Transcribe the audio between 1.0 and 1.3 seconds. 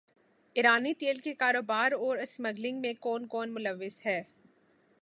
تیل